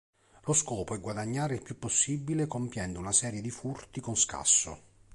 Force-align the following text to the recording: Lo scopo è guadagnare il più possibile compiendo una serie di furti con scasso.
Lo 0.45 0.53
scopo 0.53 0.95
è 0.95 0.99
guadagnare 0.99 1.53
il 1.53 1.61
più 1.61 1.77
possibile 1.77 2.47
compiendo 2.47 2.97
una 2.97 3.11
serie 3.11 3.39
di 3.39 3.51
furti 3.51 4.01
con 4.01 4.15
scasso. 4.15 4.79